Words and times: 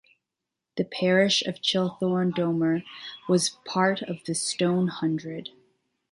The 0.77 0.83
parish 0.83 1.43
of 1.43 1.61
Chilthorne 1.61 2.31
Domer 2.33 2.81
was 3.29 3.59
part 3.65 4.01
of 4.01 4.23
the 4.25 4.33
Stone 4.33 4.87
Hundred. 4.87 5.49